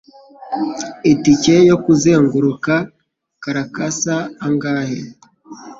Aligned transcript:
Itike 1.11 1.55
yo 1.69 1.75
kuzenguruka 1.83 2.73
Caracas 3.43 3.99
angahe? 4.45 4.99